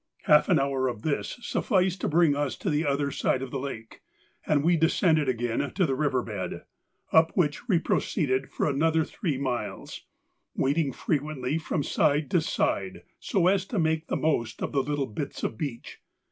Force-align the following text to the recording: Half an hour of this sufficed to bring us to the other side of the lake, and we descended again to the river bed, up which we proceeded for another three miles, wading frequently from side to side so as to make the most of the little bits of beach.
Half 0.23 0.49
an 0.49 0.57
hour 0.59 0.87
of 0.87 1.03
this 1.03 1.37
sufficed 1.43 2.01
to 2.01 2.07
bring 2.09 2.35
us 2.35 2.57
to 2.57 2.71
the 2.71 2.87
other 2.87 3.11
side 3.11 3.43
of 3.43 3.51
the 3.51 3.59
lake, 3.59 4.01
and 4.47 4.63
we 4.63 4.75
descended 4.75 5.29
again 5.29 5.71
to 5.75 5.85
the 5.85 5.93
river 5.93 6.23
bed, 6.23 6.63
up 7.11 7.29
which 7.37 7.67
we 7.67 7.77
proceeded 7.77 8.49
for 8.49 8.67
another 8.67 9.05
three 9.05 9.37
miles, 9.37 10.07
wading 10.55 10.91
frequently 10.91 11.59
from 11.59 11.83
side 11.83 12.31
to 12.31 12.41
side 12.41 13.03
so 13.19 13.45
as 13.45 13.63
to 13.67 13.77
make 13.77 14.07
the 14.07 14.17
most 14.17 14.63
of 14.63 14.71
the 14.71 14.81
little 14.81 15.05
bits 15.05 15.43
of 15.43 15.55
beach. 15.55 15.99